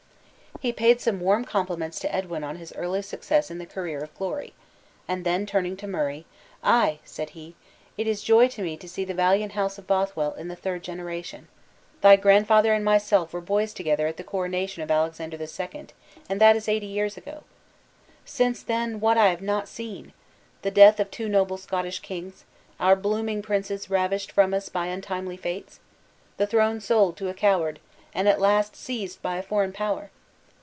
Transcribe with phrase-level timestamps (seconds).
[0.59, 4.13] He paid some warm compliments to Edwin on his early success in the career of
[4.13, 4.53] glory;
[5.07, 6.27] and then turning to Murray:
[6.63, 7.55] "Ay!" said he,
[7.97, 10.83] "it is joy to me to see the valiant house of Bothwell in the third
[10.83, 11.47] generation.
[12.01, 15.93] Thy grandfather and myself were boys together at the coronation of Alexander the Second;
[16.29, 17.41] and that is eighty years ago.
[18.23, 20.13] Since then, what have I not seen!
[20.61, 22.43] the death of two noble Scottish kings!
[22.79, 25.79] our blooming princes ravished from us by untimely fates!
[26.37, 27.79] the throne sold to a coward,
[28.13, 30.11] and at last seized by a foreign power!